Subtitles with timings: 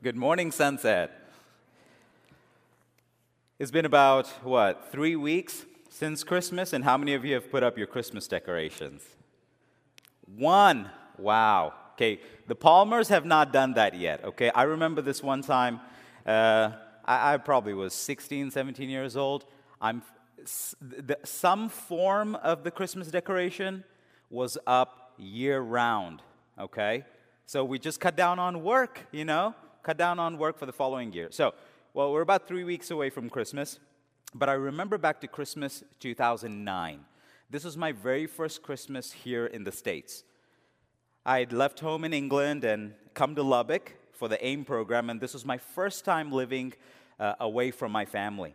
[0.00, 1.10] Good morning, Sunset.
[3.58, 7.64] It's been about, what, three weeks since Christmas, and how many of you have put
[7.64, 9.02] up your Christmas decorations?
[10.36, 10.88] One.
[11.18, 11.74] Wow.
[11.94, 14.52] Okay, the Palmers have not done that yet, okay?
[14.54, 15.80] I remember this one time,
[16.24, 16.70] uh,
[17.04, 19.46] I, I, probably was 16, 17 years old.
[19.80, 20.02] I'm,
[20.80, 23.82] the, some form of the Christmas decoration
[24.30, 26.22] was up year round,
[26.56, 27.04] okay?
[27.46, 29.56] So we just cut down on work, you know?
[29.88, 31.28] Cut down on work for the following year.
[31.30, 31.54] So,
[31.94, 33.78] well, we're about three weeks away from Christmas,
[34.34, 37.06] but I remember back to Christmas 2009.
[37.48, 40.24] This was my very first Christmas here in the States.
[41.24, 45.22] I had left home in England and come to Lubbock for the AIM program, and
[45.22, 46.74] this was my first time living
[47.18, 48.54] uh, away from my family.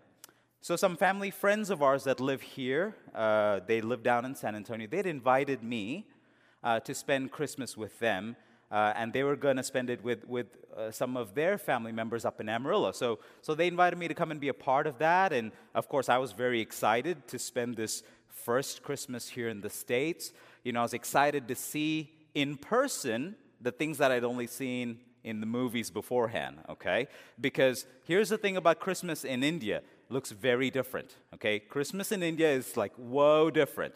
[0.62, 4.56] So, some family friends of ours that live here, uh, they live down in San
[4.56, 6.06] Antonio, they'd invited me
[6.64, 8.36] uh, to spend Christmas with them.
[8.74, 11.92] Uh, and they were going to spend it with, with uh, some of their family
[11.92, 12.92] members up in Amarillo.
[12.92, 15.32] So, so they invited me to come and be a part of that.
[15.32, 19.70] And of course, I was very excited to spend this first Christmas here in the
[19.70, 20.34] States.
[20.64, 25.02] You know, I was excited to see in person the things that I'd only seen
[25.24, 27.08] in the movies beforehand, okay?
[27.40, 31.60] Because here's the thing about Christmas in India looks very different, okay?
[31.60, 33.94] Christmas in India is like, whoa, different,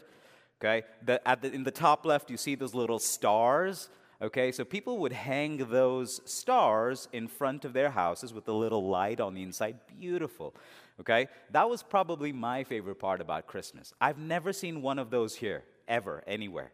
[0.61, 0.85] okay?
[1.03, 3.89] The, the, in the top left, you see those little stars,
[4.21, 4.51] okay?
[4.51, 9.19] So people would hang those stars in front of their houses with a little light
[9.19, 9.77] on the inside.
[9.99, 10.53] Beautiful,
[10.99, 11.27] okay?
[11.51, 13.93] That was probably my favorite part about Christmas.
[14.01, 16.71] I've never seen one of those here, ever, anywhere,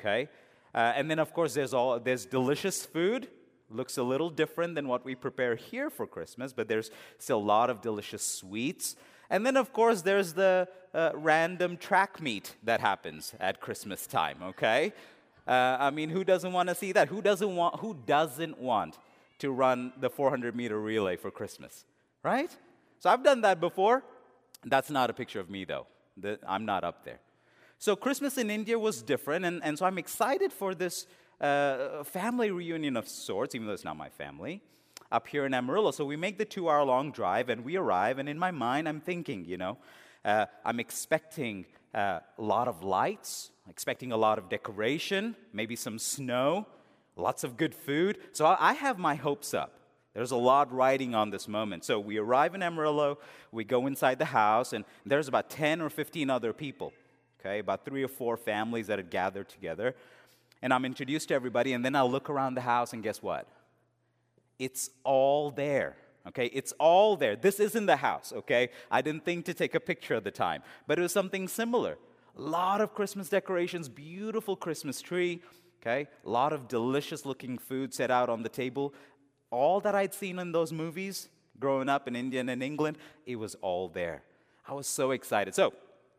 [0.00, 0.28] okay?
[0.74, 3.28] Uh, and then, of course, there's, all, there's delicious food.
[3.70, 7.40] Looks a little different than what we prepare here for Christmas, but there's still a
[7.40, 8.96] lot of delicious sweets.
[9.30, 14.38] And then, of course, there's the uh, random track meet that happens at Christmas time,
[14.42, 14.94] okay?
[15.48, 17.08] Uh, I mean, who doesn't want to see that?
[17.08, 18.98] Who doesn't want, who doesn't want
[19.38, 21.86] to run the 400 meter relay for Christmas,
[22.22, 22.54] right?
[23.00, 24.04] So I've done that before.
[24.64, 25.86] That's not a picture of me, though.
[26.18, 27.20] The, I'm not up there.
[27.78, 31.06] So Christmas in India was different, and, and so I'm excited for this
[31.40, 34.60] uh, family reunion of sorts, even though it's not my family,
[35.10, 35.92] up here in Amarillo.
[35.92, 38.88] So we make the two hour long drive, and we arrive, and in my mind,
[38.88, 39.78] I'm thinking, you know,
[40.24, 41.64] uh, I'm expecting
[41.94, 46.66] uh, a lot of lights, expecting a lot of decoration, maybe some snow,
[47.16, 48.18] lots of good food.
[48.32, 49.74] So I, I have my hopes up.
[50.14, 51.84] There's a lot riding on this moment.
[51.84, 53.18] So we arrive in Amarillo,
[53.52, 56.92] we go inside the house, and there's about 10 or 15 other people
[57.40, 59.94] okay, about three or four families that had gathered together.
[60.62, 63.46] And I'm introduced to everybody, and then I'll look around the house, and guess what?
[64.58, 65.96] It's all there.
[66.26, 67.36] Okay, it's all there.
[67.36, 68.70] This isn't the house, okay?
[68.90, 71.96] I didn't think to take a picture at the time, but it was something similar.
[72.38, 75.42] A lot of Christmas decorations, beautiful Christmas tree,
[75.82, 76.06] okay?
[76.24, 78.94] A lot of delicious looking food set out on the table.
[79.50, 81.28] All that I'd seen in those movies
[81.58, 84.22] growing up in India and in England, it was all there.
[84.68, 85.54] I was so excited.
[85.54, 85.72] So,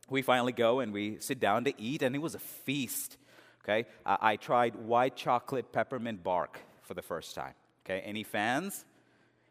[0.10, 3.18] we finally go and we sit down to eat, and it was a feast.
[3.64, 7.54] Okay, I, I tried white chocolate peppermint bark for the first time.
[7.86, 8.86] Okay, any fans?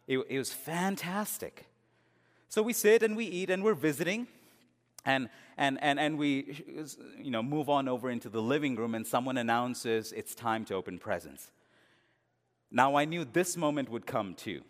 [0.07, 1.67] It, it was fantastic.
[2.49, 4.27] So we sit and we eat and we're visiting,
[5.05, 6.65] and and and and we
[7.19, 10.75] you know move on over into the living room, and someone announces it's time to
[10.75, 11.51] open presents.
[12.71, 14.63] Now I knew this moment would come too.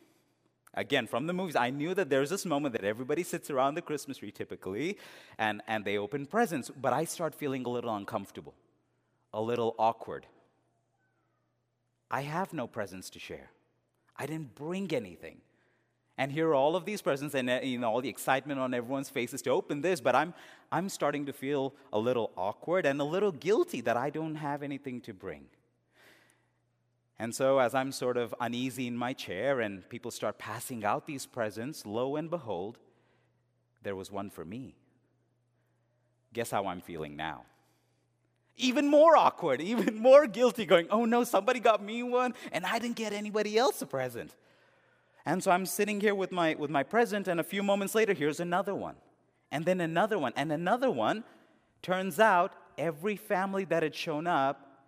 [0.74, 3.82] Again, from the movies, I knew that there's this moment that everybody sits around the
[3.82, 4.98] Christmas tree typically
[5.38, 8.54] and, and they open presents, but I start feeling a little uncomfortable,
[9.32, 10.26] a little awkward.
[12.10, 13.50] I have no presents to share.
[14.16, 15.40] I didn't bring anything.
[16.18, 18.74] And here are all of these presents and uh, you know, all the excitement on
[18.74, 20.34] everyone's faces to open this, but I'm,
[20.72, 24.64] I'm starting to feel a little awkward and a little guilty that I don't have
[24.64, 25.46] anything to bring.
[27.20, 31.06] And so, as I'm sort of uneasy in my chair and people start passing out
[31.06, 32.78] these presents, lo and behold,
[33.82, 34.74] there was one for me.
[36.32, 37.44] Guess how I'm feeling now?
[38.56, 42.80] Even more awkward, even more guilty, going, oh no, somebody got me one and I
[42.80, 44.34] didn't get anybody else a present.
[45.28, 48.14] And so I'm sitting here with my, with my present, and a few moments later,
[48.14, 48.94] here's another one.
[49.52, 51.22] And then another one, and another one.
[51.82, 54.86] Turns out every family that had shown up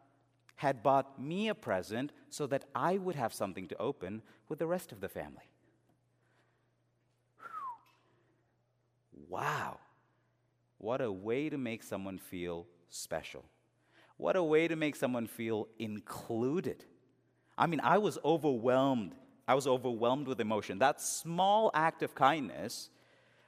[0.57, 4.67] had bought me a present so that I would have something to open with the
[4.67, 5.51] rest of the family.
[9.29, 9.79] Wow.
[10.79, 13.45] What a way to make someone feel special.
[14.17, 16.87] What a way to make someone feel included.
[17.59, 19.15] I mean, I was overwhelmed.
[19.51, 20.79] I was overwhelmed with emotion.
[20.79, 22.89] That small act of kindness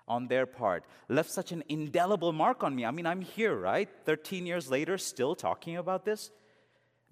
[0.08, 2.84] on their part left such an indelible mark on me.
[2.84, 3.88] I mean, I'm here, right?
[4.04, 6.32] 13 years later, still talking about this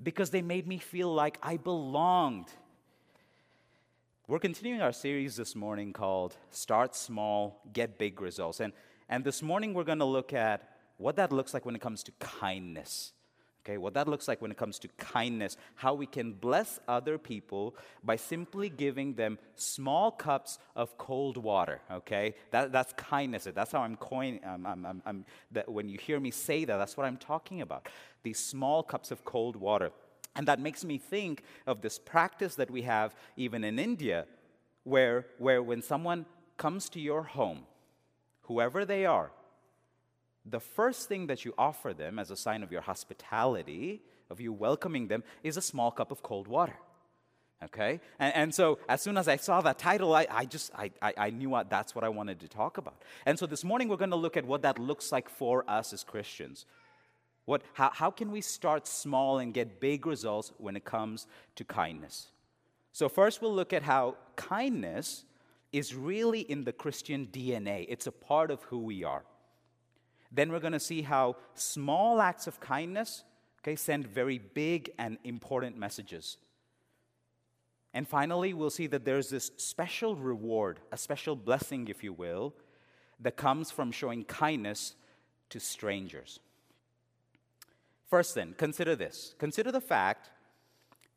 [0.02, 2.48] because they made me feel like I belonged.
[4.26, 8.58] We're continuing our series this morning called Start Small, Get Big Results.
[8.58, 8.72] And,
[9.08, 12.02] and this morning we're going to look at what that looks like when it comes
[12.02, 13.12] to kindness.
[13.62, 17.18] Okay, what that looks like when it comes to kindness, how we can bless other
[17.18, 21.82] people by simply giving them small cups of cold water.
[21.92, 23.46] Okay, that, that's kindness.
[23.54, 24.40] That's how I'm coining.
[24.44, 27.04] I'm, um, I'm, um, I'm, um, that when you hear me say that, that's what
[27.04, 27.86] I'm talking about.
[28.22, 29.90] These small cups of cold water.
[30.36, 34.26] And that makes me think of this practice that we have even in India,
[34.84, 36.24] where, where when someone
[36.56, 37.66] comes to your home,
[38.42, 39.32] whoever they are,
[40.50, 44.52] the first thing that you offer them as a sign of your hospitality, of you
[44.52, 46.76] welcoming them, is a small cup of cold water.
[47.62, 48.00] Okay?
[48.18, 51.14] And, and so as soon as I saw that title, I, I just, I, I,
[51.16, 53.02] I knew what, that's what I wanted to talk about.
[53.26, 55.92] And so this morning we're going to look at what that looks like for us
[55.92, 56.64] as Christians.
[57.44, 61.26] What, how, how can we start small and get big results when it comes
[61.56, 62.30] to kindness?
[62.92, 65.24] So, first, we'll look at how kindness
[65.72, 69.22] is really in the Christian DNA, it's a part of who we are.
[70.30, 73.24] Then, we're going to see how small acts of kindness
[73.62, 76.36] okay, send very big and important messages.
[77.92, 82.54] And finally, we'll see that there's this special reward, a special blessing, if you will,
[83.18, 84.94] that comes from showing kindness
[85.50, 86.38] to strangers.
[88.08, 90.30] First, then, consider this consider the fact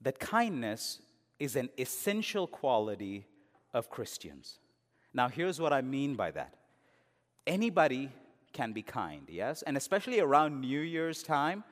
[0.01, 0.99] that kindness
[1.39, 3.25] is an essential quality
[3.73, 4.59] of Christians.
[5.13, 6.55] Now, here's what I mean by that
[7.45, 8.11] anybody
[8.53, 9.63] can be kind, yes?
[9.63, 11.63] And especially around New Year's time,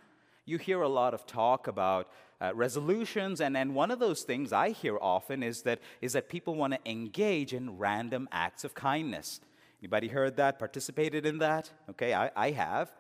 [0.46, 2.10] you hear a lot of talk about
[2.42, 6.28] uh, resolutions, and, and one of those things I hear often is that, is that
[6.28, 9.40] people want to engage in random acts of kindness.
[9.82, 11.70] Anybody heard that, participated in that?
[11.92, 12.92] Okay, I, I have.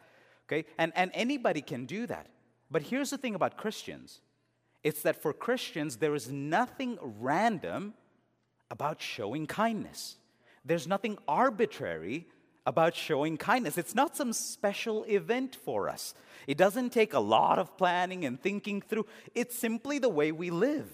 [0.47, 0.67] Okay?
[0.77, 2.27] And, and anybody can do that.
[2.69, 4.21] But here's the thing about Christians
[4.83, 7.93] it's that for Christians, there is nothing random
[8.71, 10.17] about showing kindness.
[10.65, 12.27] There's nothing arbitrary
[12.65, 13.77] about showing kindness.
[13.77, 16.13] It's not some special event for us.
[16.47, 19.05] It doesn't take a lot of planning and thinking through.
[19.33, 20.89] It's simply the way we live.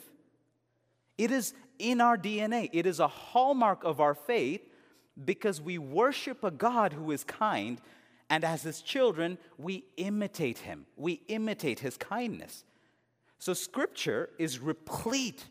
[1.18, 4.62] It is in our DNA, it is a hallmark of our faith
[5.24, 7.80] because we worship a God who is kind
[8.30, 10.86] and as his children, we imitate him.
[10.98, 12.66] We imitate his kindness.
[13.40, 15.46] So, scripture is replete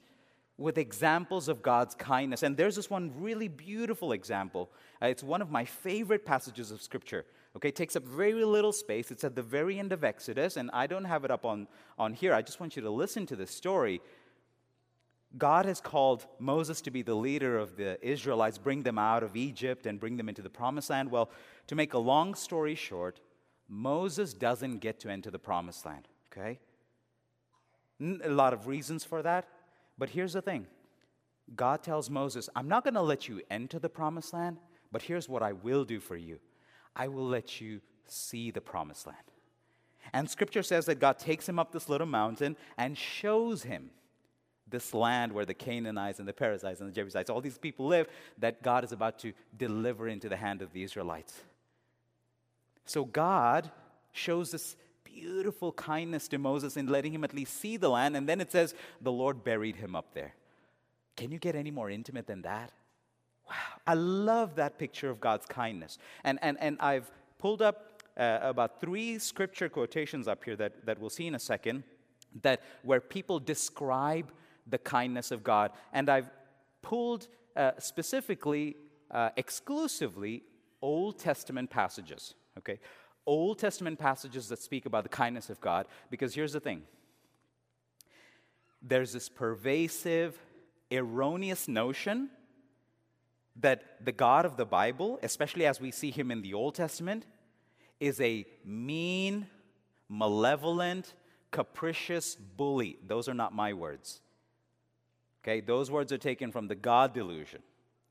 [0.58, 2.42] with examples of God's kindness.
[2.42, 4.70] And there's this one really beautiful example.
[5.02, 7.26] Uh, it's one of my favorite passages of scripture.
[7.56, 9.10] Okay, it takes up very little space.
[9.10, 11.66] It's at the very end of Exodus, and I don't have it up on,
[11.98, 12.34] on here.
[12.34, 14.00] I just want you to listen to this story.
[15.38, 19.36] God has called Moses to be the leader of the Israelites, bring them out of
[19.36, 21.10] Egypt and bring them into the promised land.
[21.10, 21.30] Well,
[21.66, 23.20] to make a long story short,
[23.68, 26.58] Moses doesn't get to enter the promised land, okay?
[28.00, 29.48] A lot of reasons for that,
[29.98, 30.66] but here's the thing
[31.54, 34.58] God tells Moses, I'm not going to let you enter the promised land,
[34.90, 36.38] but here's what I will do for you
[36.94, 39.18] I will let you see the promised land.
[40.12, 43.90] And scripture says that God takes him up this little mountain and shows him
[44.68, 48.08] this land where the Canaanites and the Perizzites and the Jebusites, all these people live,
[48.38, 51.40] that God is about to deliver into the hand of the Israelites.
[52.84, 53.70] So God
[54.12, 54.76] shows this
[55.20, 58.52] beautiful kindness to Moses in letting him at least see the land, and then it
[58.52, 60.34] says the Lord buried him up there.
[61.16, 62.72] Can you get any more intimate than that?
[63.48, 63.54] Wow,
[63.86, 65.98] I love that picture of God's kindness.
[66.24, 71.00] And, and, and I've pulled up uh, about three scripture quotations up here that, that
[71.00, 71.84] we'll see in a second
[72.42, 74.30] that where people describe
[74.66, 75.70] the kindness of God.
[75.92, 76.28] And I've
[76.82, 78.76] pulled uh, specifically,
[79.10, 80.42] uh, exclusively,
[80.82, 82.78] Old Testament passages, okay?
[83.26, 86.82] Old Testament passages that speak about the kindness of God, because here's the thing
[88.82, 90.38] there's this pervasive,
[90.92, 92.30] erroneous notion
[93.56, 97.26] that the God of the Bible, especially as we see him in the Old Testament,
[97.98, 99.46] is a mean,
[100.08, 101.14] malevolent,
[101.50, 102.98] capricious bully.
[103.06, 104.20] Those are not my words.
[105.42, 107.62] Okay, those words are taken from The God Delusion.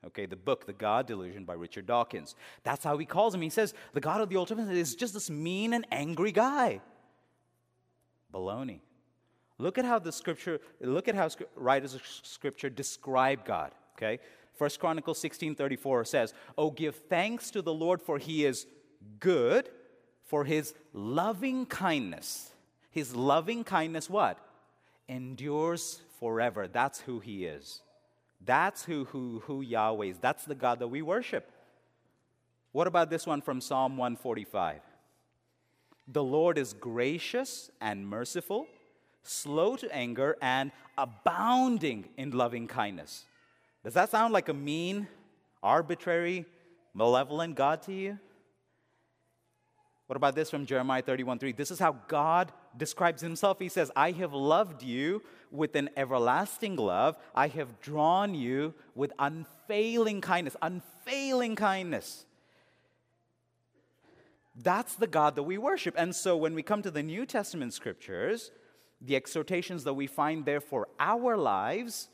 [0.08, 2.36] Okay, the book, The God Delusion by Richard Dawkins.
[2.64, 3.42] That's how he calls him.
[3.42, 6.82] He says, the God of the Old Testament is just this mean and angry guy.
[8.34, 8.80] Baloney.
[9.58, 13.72] Look at how the scripture, look at how writers of scripture describe God.
[13.98, 14.20] Okay?
[14.54, 18.68] First Chronicles 16:34 says, "Oh, give thanks to the Lord, for he is
[19.20, 19.70] good,
[20.24, 22.52] for his loving kindness.
[22.96, 24.40] His loving kindness, what?
[25.10, 26.70] Endures forever.
[26.70, 27.82] That's who He is.
[28.44, 30.20] That's who, who, who Yahweh is.
[30.20, 31.52] That's the God that we worship.
[32.72, 34.82] What about this one from Psalm 145?
[36.08, 38.68] The Lord is gracious and merciful,
[39.24, 43.26] slow to anger, and abounding in loving kindness.
[43.84, 45.08] Does that sound like a mean,
[45.64, 46.46] arbitrary,
[46.94, 48.20] malevolent God to you?
[50.08, 51.52] What about this from Jeremiah 31 3?
[51.54, 53.60] This is how God describes himself.
[53.60, 57.18] He says, I have loved you with an everlasting love.
[57.34, 60.56] I have drawn you with unfailing kindness.
[60.62, 62.26] Unfailing kindness.
[64.56, 65.96] That's the God that we worship.
[65.98, 68.52] And so when we come to the New Testament scriptures,
[69.02, 72.10] the exhortations that we find there for our lives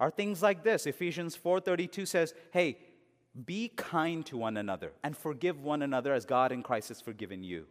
[0.00, 0.86] are things like this.
[0.86, 2.78] Ephesians 4:32 says, "Hey,
[3.44, 7.42] be kind to one another and forgive one another as God in Christ has forgiven
[7.42, 7.66] you."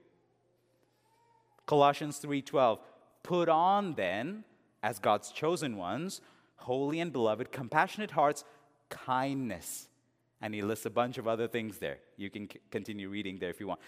[1.65, 2.79] Colossians 3:12,
[3.24, 4.43] "Put on then,
[4.82, 6.22] as God's chosen ones,
[6.58, 8.43] holy and beloved, compassionate hearts,
[8.89, 9.88] kindness."
[10.41, 12.00] And he lists a bunch of other things there.
[12.17, 13.79] You can c- continue reading there if you want.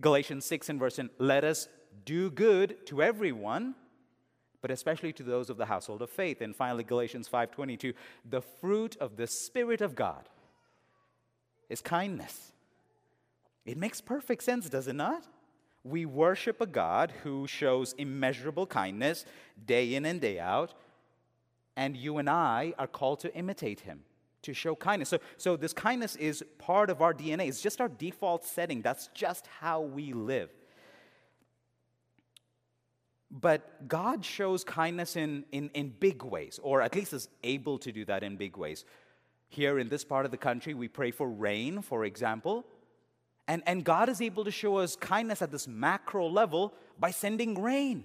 [0.00, 1.68] Galatians 6 and verse 10 let us
[2.04, 3.74] do good to everyone
[4.62, 7.94] but especially to those of the household of faith and finally galatians 5.22
[8.24, 10.28] the fruit of the spirit of god
[11.70, 12.52] is kindness
[13.64, 15.26] it makes perfect sense does it not
[15.82, 19.24] we worship a god who shows immeasurable kindness
[19.64, 20.74] day in and day out
[21.76, 24.00] and you and i are called to imitate him
[24.42, 25.08] to show kindness.
[25.08, 27.48] So, so this kindness is part of our DNA.
[27.48, 28.82] It's just our default setting.
[28.82, 30.50] That's just how we live.
[33.30, 37.92] But God shows kindness in, in, in big ways, or at least is able to
[37.92, 38.84] do that in big ways.
[39.50, 42.64] Here in this part of the country, we pray for rain, for example.
[43.48, 47.60] And, and God is able to show us kindness at this macro level by sending
[47.60, 48.04] rain.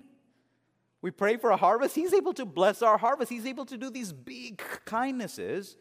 [1.04, 3.32] We pray for a harvest, He's able to bless our harvest.
[3.32, 5.78] He's able to do these big kindnesses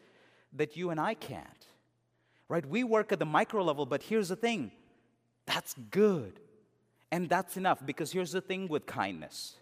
[0.53, 1.65] that you and I can't.
[2.47, 2.63] Right?
[2.63, 4.71] We work at the micro level, but here's the thing
[5.47, 6.39] that's good.
[7.11, 9.55] And that's enough because here's the thing with kindness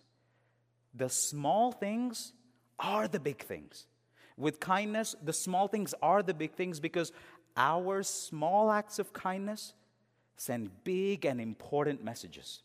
[0.93, 2.33] the small things
[2.77, 3.85] are the big things.
[4.37, 7.11] With kindness, the small things are the big things because
[7.55, 9.73] our small acts of kindness
[10.37, 12.61] send big and important messages.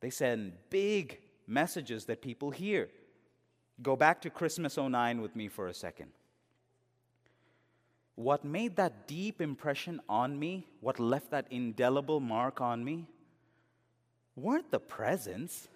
[0.00, 2.88] They send big messages that people hear.
[3.82, 6.10] Go back to Christmas 09 with me for a second.
[8.14, 13.06] What made that deep impression on me, what left that indelible mark on me,
[14.36, 15.68] weren't the presents.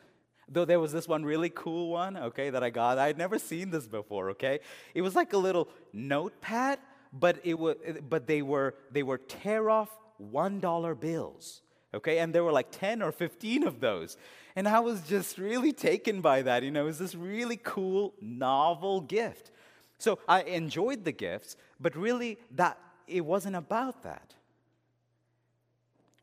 [0.49, 2.99] Though there was this one really cool one, okay, that I got.
[2.99, 4.61] I'd never seen this before, okay?
[4.95, 6.79] It was like a little notepad,
[7.13, 7.77] but it was
[8.09, 11.63] but they were they were tear off $1 bills.
[11.95, 12.19] Okay?
[12.19, 14.17] And there were like 10 or 15 of those.
[14.55, 16.63] And I was just really taken by that.
[16.63, 19.51] You know, it was this really cool, novel gift.
[19.99, 24.35] So I enjoyed the gifts, but really that it wasn't about that.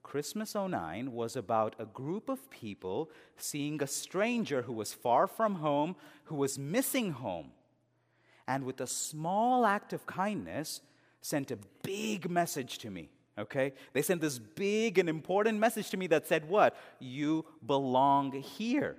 [0.04, 5.56] Christmas 09 was about a group of people seeing a stranger who was far from
[5.56, 5.96] home,
[6.26, 7.52] who was missing home.
[8.48, 10.82] And with a small act of kindness,
[11.22, 13.10] sent a big message to me.
[13.38, 13.74] Okay?
[13.94, 16.78] They sent this big and important message to me that said, What?
[17.00, 18.98] You belong here.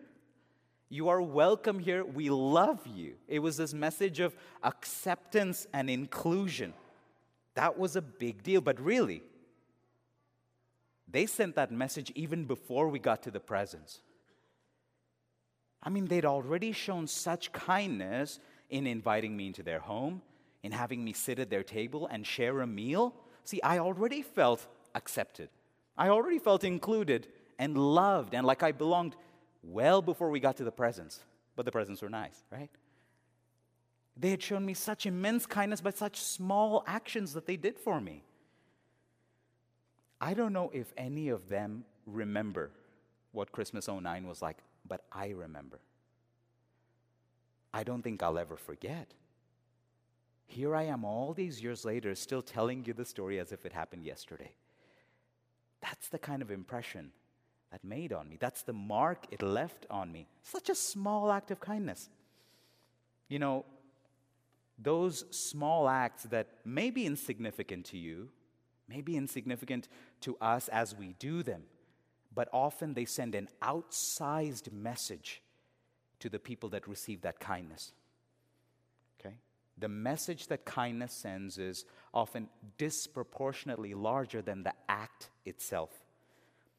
[0.89, 2.05] You are welcome here.
[2.05, 3.15] We love you.
[3.29, 6.73] It was this message of acceptance and inclusion.
[7.55, 8.61] That was a big deal.
[8.61, 9.23] But really,
[11.15, 14.01] they sent that message even before we got to the presents.
[15.81, 20.23] I mean, they'd already shown such kindness in inviting me into their home,
[20.65, 23.15] in having me sit at their table and share a meal.
[23.45, 24.67] See, I already felt
[24.97, 25.51] accepted.
[25.97, 27.29] I already felt included
[27.61, 29.15] and loved and like I belonged
[29.63, 31.21] well before we got to the presents.
[31.55, 32.71] But the presents were nice, right?
[34.17, 38.01] They had shown me such immense kindness by such small actions that they did for
[38.01, 38.25] me.
[40.25, 42.71] I don't know if any of them remember
[43.33, 44.57] what Christmas 09 was like,
[44.89, 45.81] but I remember.
[47.75, 49.13] I don't think I'll ever forget.
[50.47, 53.75] Here I am all these years later, still telling you the story as if it
[53.75, 54.53] happened yesterday.
[55.83, 57.13] That's the kind of impression
[57.71, 58.39] that made on me.
[58.41, 60.27] That's the mark it left on me.
[60.41, 62.09] Such a small act of kindness.
[63.29, 63.67] You know,
[64.79, 68.31] those small acts that may be insignificant to you,
[68.89, 69.89] may be insignificant
[70.21, 71.63] to us as we do them,
[72.35, 75.43] but often they send an outsized message
[76.21, 77.93] to the people that receive that kindness.
[79.21, 79.35] Okay?
[79.79, 82.49] The message that kindness sends is often
[82.79, 85.91] disproportionately larger than the act itself.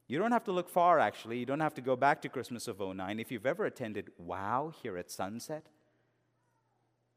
[0.08, 1.40] You don't have to look far, actually.
[1.40, 3.20] You don't have to go back to Christmas of 09.
[3.20, 5.66] If you've ever attended Wow here at Sunset,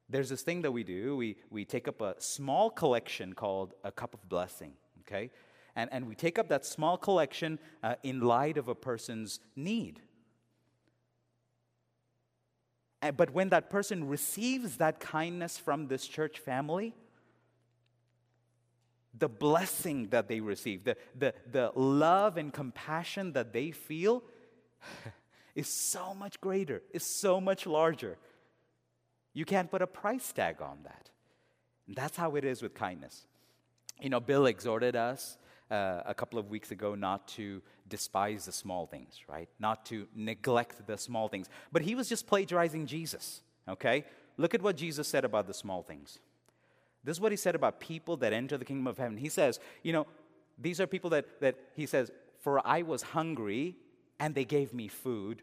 [0.08, 1.16] there's this thing that we do.
[1.16, 5.30] We, we take up a small collection called a cup of blessing, okay?
[5.76, 10.00] And, and we take up that small collection uh, in light of a person's need.
[13.16, 16.94] But when that person receives that kindness from this church family,
[19.16, 24.24] the blessing that they receive, the, the, the love and compassion that they feel
[25.54, 28.18] is so much greater, is so much larger.
[29.38, 31.10] You can't put a price tag on that.
[31.86, 33.24] And that's how it is with kindness.
[34.00, 35.38] You know, Bill exhorted us
[35.70, 39.48] uh, a couple of weeks ago not to despise the small things, right?
[39.60, 41.48] Not to neglect the small things.
[41.70, 44.04] But he was just plagiarizing Jesus, okay?
[44.38, 46.18] Look at what Jesus said about the small things.
[47.04, 49.16] This is what he said about people that enter the kingdom of heaven.
[49.16, 50.08] He says, you know,
[50.58, 53.76] these are people that, that he says, For I was hungry
[54.18, 55.42] and they gave me food.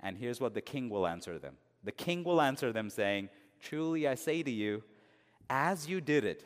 [0.00, 3.28] And here's what the king will answer them the king will answer them, saying,
[3.60, 4.82] Truly I say to you,
[5.48, 6.44] as you did it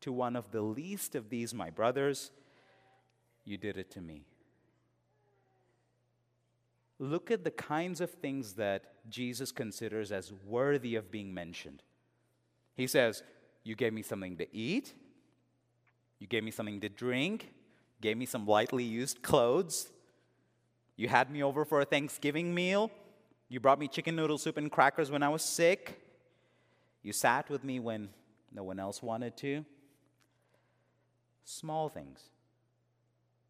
[0.00, 2.30] to one of the least of these, my brothers,
[3.44, 4.24] you did it to me.
[6.98, 11.82] Look at the kinds of things that Jesus considers as worthy of being mentioned.
[12.76, 13.22] He says,
[13.64, 14.94] You gave me something to eat,
[16.18, 17.52] you gave me something to drink,
[18.00, 19.90] gave me some lightly used clothes,
[21.00, 22.90] you had me over for a Thanksgiving meal,
[23.48, 25.98] you brought me chicken noodle soup and crackers when I was sick,
[27.02, 28.10] you sat with me when
[28.52, 29.64] no one else wanted to
[31.44, 32.28] small things.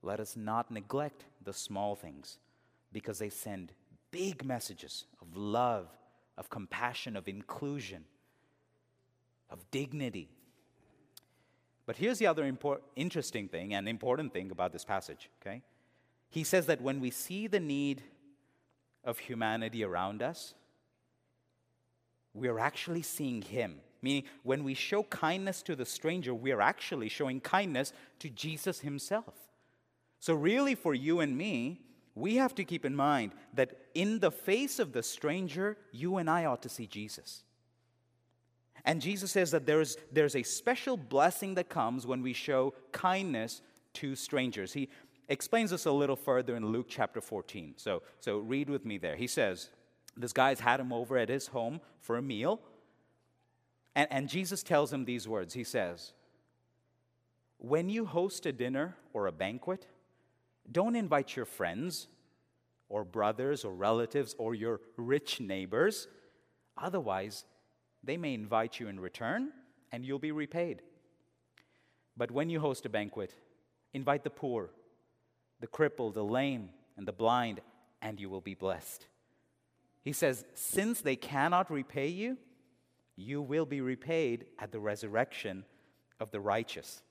[0.00, 2.38] Let us not neglect the small things
[2.92, 3.72] because they send
[4.12, 5.88] big messages of love,
[6.38, 8.04] of compassion, of inclusion,
[9.50, 10.30] of dignity.
[11.84, 15.62] But here's the other import- interesting thing and important thing about this passage, okay?
[16.30, 18.02] He says that when we see the need
[19.04, 20.54] of humanity around us,
[22.32, 26.62] we are actually seeing Him Meaning, when we show kindness to the stranger, we are
[26.62, 29.34] actually showing kindness to Jesus himself.
[30.20, 31.80] So, really, for you and me,
[32.14, 36.28] we have to keep in mind that in the face of the stranger, you and
[36.28, 37.44] I ought to see Jesus.
[38.84, 43.60] And Jesus says that there's, there's a special blessing that comes when we show kindness
[43.94, 44.72] to strangers.
[44.72, 44.88] He
[45.30, 47.74] explains this a little further in Luke chapter 14.
[47.76, 49.16] So, so read with me there.
[49.16, 49.70] He says,
[50.16, 52.60] This guy's had him over at his home for a meal.
[53.94, 56.12] And, and Jesus tells him these words He says,
[57.58, 59.86] When you host a dinner or a banquet,
[60.70, 62.08] don't invite your friends
[62.88, 66.08] or brothers or relatives or your rich neighbors.
[66.76, 67.44] Otherwise,
[68.02, 69.52] they may invite you in return
[69.92, 70.82] and you'll be repaid.
[72.16, 73.34] But when you host a banquet,
[73.92, 74.70] invite the poor,
[75.60, 77.60] the crippled, the lame, and the blind,
[78.02, 79.06] and you will be blessed.
[80.02, 82.38] He says, Since they cannot repay you,
[83.16, 85.64] you will be repaid at the resurrection
[86.18, 87.02] of the righteous.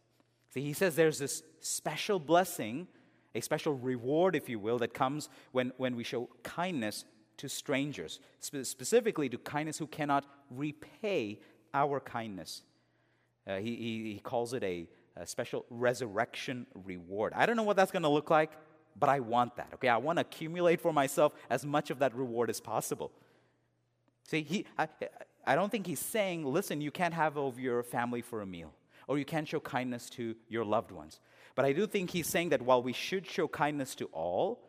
[0.54, 2.88] See, he says there's this special blessing,
[3.36, 7.06] a special reward, if you will, that comes when, when we show kindness
[7.38, 11.40] to strangers, spe- specifically to kindness who cannot repay
[11.74, 12.64] our kindness.
[13.48, 14.88] Uh, he, he, he, calls it a,
[15.19, 17.34] a special resurrection reward.
[17.36, 18.51] I don't know what that's going to look like,
[18.97, 19.69] but I want that.
[19.75, 23.12] Okay, I want to accumulate for myself as much of that reward as possible.
[24.23, 24.88] See, he, I,
[25.45, 28.71] I don't think he's saying, listen, you can't have over your family for a meal,
[29.08, 31.19] or you can't show kindness to your loved ones.
[31.55, 34.62] But I do think he's saying that while we should show kindness to all,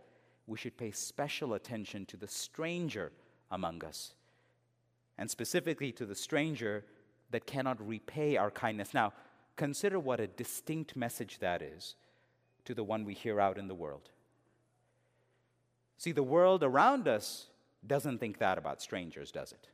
[0.47, 3.13] we should pay special attention to the stranger
[3.51, 4.15] among us,
[5.19, 6.85] and specifically to the stranger
[7.31, 8.93] that cannot repay our kindness.
[8.95, 9.13] Now,
[9.61, 11.95] consider what a distinct message that is
[12.65, 14.09] to the one we hear out in the world.
[15.99, 17.49] See, the world around us
[17.87, 19.69] doesn't think that about strangers, does it?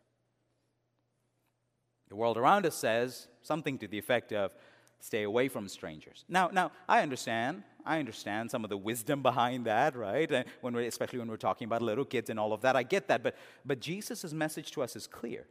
[2.08, 4.52] The world around us says something to the effect of
[4.98, 6.24] stay away from strangers.
[6.28, 7.62] Now, now I understand.
[7.84, 10.30] I understand some of the wisdom behind that, right?
[10.32, 12.74] Uh, when we're, especially when we're talking about little kids and all of that.
[12.74, 13.22] I get that.
[13.22, 15.46] But, but Jesus' message to us is clear.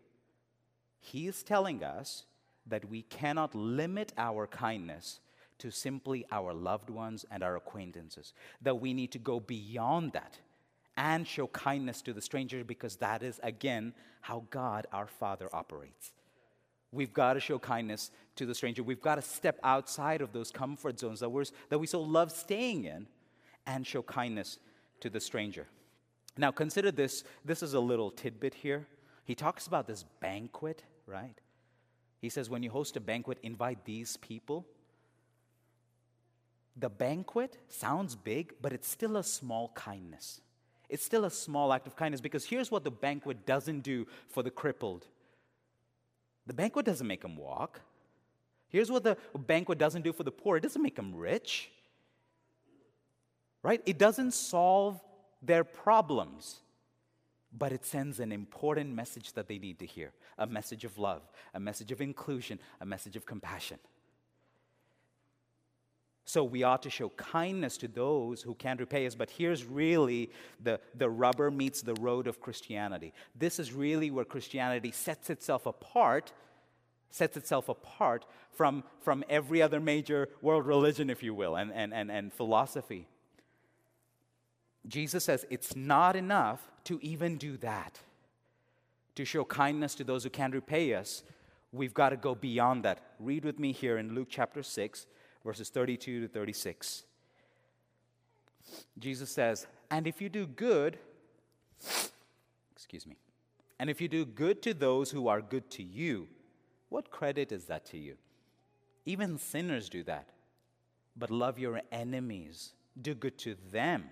[1.00, 2.26] He is telling us
[2.68, 5.20] that we cannot limit our kindness
[5.60, 10.38] to simply our loved ones and our acquaintances, that we need to go beyond that
[10.98, 16.12] and show kindness to the stranger because that is, again, how God our Father operates.
[16.92, 18.82] We've got to show kindness to the stranger.
[18.82, 22.32] We've got to step outside of those comfort zones that, we're, that we so love
[22.32, 23.08] staying in
[23.68, 24.60] and show kindness
[25.02, 25.68] to the stranger.
[26.38, 27.24] Now, consider this.
[27.44, 28.88] This is a little tidbit here.
[29.26, 31.40] He talks about this banquet, right?
[32.22, 34.66] He says, when you host a banquet, invite these people.
[36.78, 40.42] The banquet sounds big, but it's still a small kindness.
[40.90, 44.44] It's still a small act of kindness because here's what the banquet doesn't do for
[44.44, 45.08] the crippled
[46.48, 47.82] the banquet doesn't make them walk.
[48.70, 51.72] Here's what the banquet doesn't do for the poor it doesn't make them rich.
[53.64, 53.82] Right?
[53.86, 55.02] It doesn't solve
[55.42, 56.60] their problems,
[57.58, 61.22] but it sends an important message that they need to hear a message of love,
[61.54, 63.80] a message of inclusion, a message of compassion.
[66.28, 69.14] So we ought to show kindness to those who can't repay us.
[69.14, 73.14] But here's really the, the rubber meets the road of Christianity.
[73.36, 76.34] This is really where Christianity sets itself apart,
[77.12, 81.94] sets itself apart from, from every other major world religion, if you will, and, and,
[81.94, 83.08] and, and philosophy.
[84.88, 88.00] Jesus says it's not enough to even do that.
[89.16, 91.24] To show kindness to those who can't repay us,
[91.72, 93.00] we've got to go beyond that.
[93.20, 95.08] Read with me here in Luke chapter 6
[95.46, 97.04] verses 32 to 36.
[98.98, 100.98] Jesus says, And if you do good,
[102.76, 103.16] excuse me,
[103.80, 106.28] and if you do good to those who are good to you,
[106.90, 108.16] what credit is that to you?
[109.06, 110.30] Even sinners do that.
[111.16, 114.06] But love your enemies, do good to them,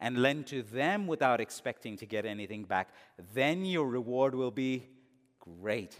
[0.00, 2.88] and lend to them without expecting to get anything back.
[3.32, 4.86] Then your reward will be
[5.40, 5.96] great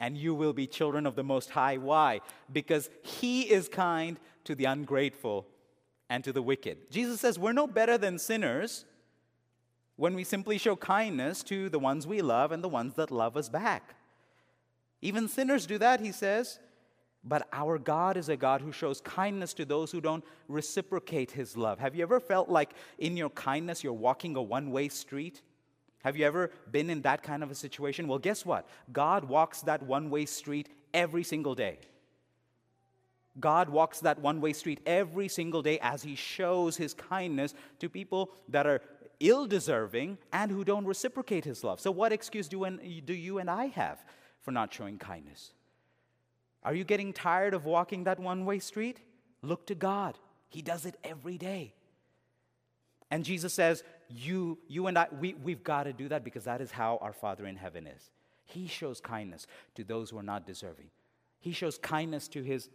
[0.00, 1.76] and you will be children of the Most High.
[1.76, 2.20] Why?
[2.52, 5.46] Because He is kind to the ungrateful
[6.08, 6.90] and to the wicked.
[6.90, 8.84] Jesus says we're no better than sinners
[9.96, 13.36] when we simply show kindness to the ones we love and the ones that love
[13.36, 13.94] us back.
[15.02, 16.58] Even sinners do that, he says.
[17.28, 21.58] But our God is a God who shows kindness to those who don't reciprocate his
[21.58, 21.78] love.
[21.78, 25.42] Have you ever felt like in your kindness you're walking a one way street?
[26.04, 28.08] Have you ever been in that kind of a situation?
[28.08, 28.66] Well, guess what?
[28.92, 31.78] God walks that one way street every single day.
[33.38, 37.90] God walks that one way street every single day as He shows His kindness to
[37.90, 38.80] people that are
[39.20, 41.78] ill deserving and who don't reciprocate His love.
[41.78, 42.66] So, what excuse do,
[43.04, 44.02] do you and I have
[44.40, 45.52] for not showing kindness?
[46.62, 49.00] Are you getting tired of walking that one way street?
[49.42, 50.18] Look to God.
[50.48, 51.74] He does it every day.
[53.10, 56.60] And Jesus says, You, you and I, we, we've got to do that because that
[56.60, 58.10] is how our Father in heaven is.
[58.44, 60.90] He shows kindness to those who are not deserving,
[61.40, 62.68] He shows kindness to His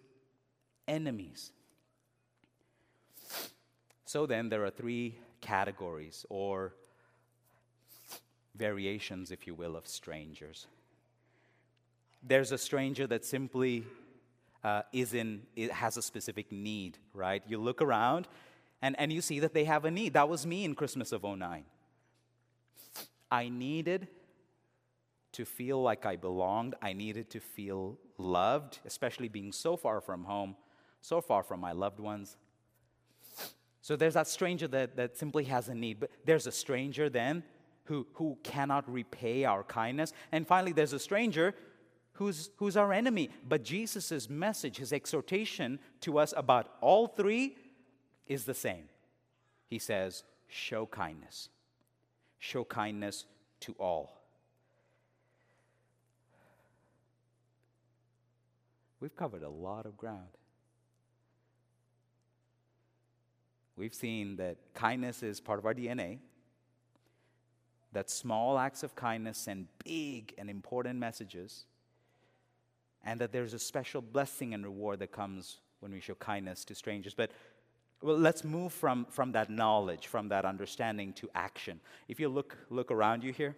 [0.88, 1.52] enemies.
[4.06, 6.76] So then, there are three categories or
[8.56, 10.68] variations, if you will, of strangers.
[12.24, 13.86] There's a stranger that simply
[14.64, 17.44] uh, is in, it has a specific need, right?
[17.48, 18.28] You look around
[18.82, 20.14] and, and you see that they have a need.
[20.14, 21.66] That was me in Christmas of 09.
[23.30, 24.08] I needed
[25.34, 26.76] to feel like I belonged.
[26.82, 30.56] I needed to feel loved, especially being so far from home,
[31.02, 32.38] so far from my loved ones.
[33.82, 36.00] So there's that stranger that, that simply has a need.
[36.00, 37.44] But there's a stranger then
[37.86, 40.14] who, who cannot repay our kindness.
[40.32, 41.54] And finally, there's a stranger
[42.14, 43.30] who's, who's our enemy.
[43.48, 47.58] But Jesus' message, his exhortation to us about all three
[48.28, 48.86] is the same.
[49.68, 51.50] He says, show kindness.
[52.40, 53.26] Show kindness
[53.62, 54.24] to all.
[59.00, 60.38] We've covered a lot of ground.
[63.76, 66.20] We've seen that kindness is part of our DNA,
[67.92, 71.66] that small acts of kindness send big and important messages,
[73.04, 76.76] and that there's a special blessing and reward that comes when we show kindness to
[76.76, 77.14] strangers.
[77.14, 77.32] But
[78.02, 81.80] well, let's move from, from that knowledge, from that understanding to action.
[82.08, 83.56] If you look, look around you here,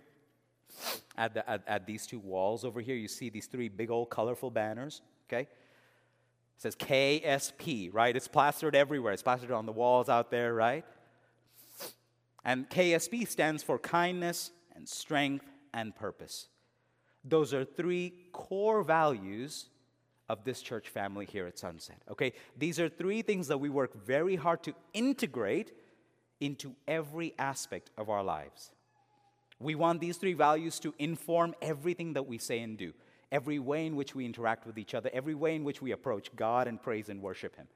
[1.17, 4.09] at, the, at, at these two walls over here, you see these three big old
[4.09, 5.41] colorful banners, okay?
[5.41, 5.47] It
[6.57, 8.15] says KSP, right?
[8.15, 9.13] It's plastered everywhere.
[9.13, 10.85] It's plastered on the walls out there, right?
[12.43, 16.47] And KSP stands for kindness and strength and purpose.
[17.27, 19.65] Those are three core values
[20.29, 22.01] of this church family here at Sunset.
[22.09, 25.71] Okay, these are three things that we work very hard to integrate
[26.39, 28.71] into every aspect of our lives.
[29.59, 32.93] We want these three values to inform everything that we say and do,
[33.31, 36.35] every way in which we interact with each other, every way in which we approach
[36.35, 37.67] God and praise and worship Him.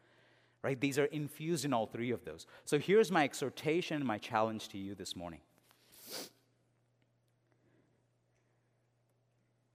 [0.62, 0.80] Right?
[0.80, 2.46] These are infused in all three of those.
[2.66, 5.40] So here's my exhortation, my challenge to you this morning.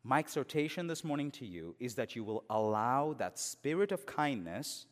[0.06, 4.84] My exhortation this morning to you is that you will allow that spirit of kindness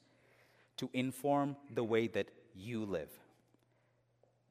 [0.78, 3.10] to inform the way that you live.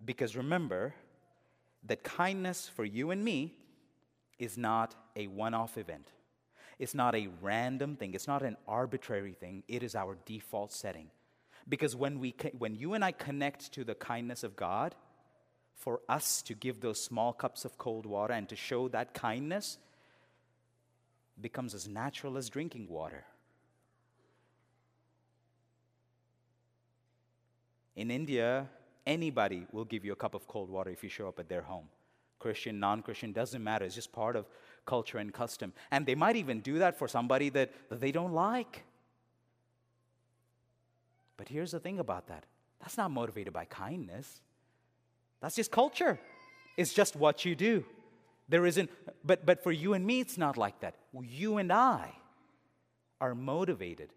[0.06, 0.94] Because remember
[1.88, 3.56] that kindness for you and me
[4.38, 6.12] is not a one off event.
[6.78, 8.14] It's not a random thing.
[8.14, 9.64] It's not an arbitrary thing.
[9.68, 11.08] It is our default setting.
[11.68, 14.94] Because when, we, when you and I connect to the kindness of God,
[15.74, 19.80] for us to give those small cups of cold water and to show that kindness
[21.42, 23.26] becomes as natural as drinking water.
[27.96, 28.68] In India,
[29.06, 31.62] anybody will give you a cup of cold water if you show up at their
[31.62, 31.88] home.
[32.40, 33.86] Christian, non Christian, doesn't matter.
[33.86, 34.48] It's just part of
[34.86, 35.74] culture and custom.
[35.92, 38.84] And they might even do that for somebody that, that they don't like.
[41.38, 42.46] But here's the thing about that
[42.80, 44.42] that's not motivated by kindness.
[45.40, 46.20] That's just culture.
[46.78, 47.86] It's just what you do.
[48.52, 48.90] There isn't,
[49.24, 50.96] but, but for you and me, it's not like that.
[51.14, 52.12] You and I
[53.22, 54.10] are motivated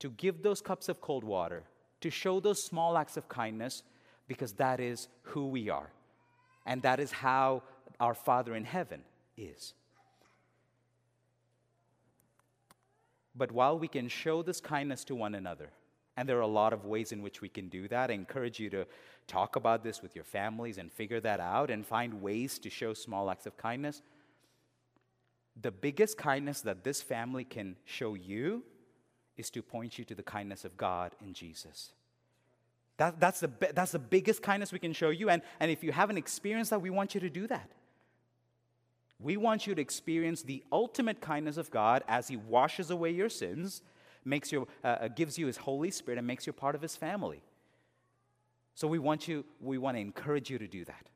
[0.00, 1.62] to give those cups of cold water,
[2.00, 3.84] to show those small acts of kindness,
[4.26, 5.88] because that is who we are.
[6.66, 7.62] And that is how
[8.00, 9.02] our Father in heaven
[9.36, 9.72] is.
[13.36, 15.70] But while we can show this kindness to one another,
[16.16, 18.10] and there are a lot of ways in which we can do that.
[18.10, 18.86] I encourage you to
[19.26, 22.94] talk about this with your families and figure that out and find ways to show
[22.94, 24.02] small acts of kindness.
[25.60, 28.62] The biggest kindness that this family can show you
[29.36, 31.92] is to point you to the kindness of God in Jesus.
[32.96, 35.28] That, that's, the, that's the biggest kindness we can show you.
[35.28, 37.70] And, and if you haven't experienced that, we want you to do that.
[39.18, 43.28] We want you to experience the ultimate kindness of God as He washes away your
[43.28, 43.82] sins
[44.26, 46.96] makes you, uh, uh, gives you His Holy Spirit and makes you part of His
[46.96, 47.42] family.
[48.74, 51.08] So we want you, we want to encourage you to do that.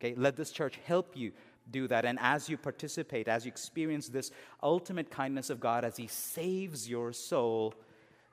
[0.00, 1.32] Okay, let this church help you
[1.70, 2.04] do that.
[2.04, 4.30] And as you participate, as you experience this
[4.62, 7.74] ultimate kindness of God, as He saves your soul,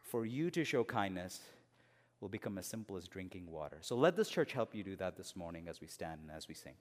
[0.03, 1.39] for you to show kindness
[2.19, 3.77] will become as simple as drinking water.
[3.81, 6.47] So let this church help you do that this morning as we stand and as
[6.47, 6.73] we sing.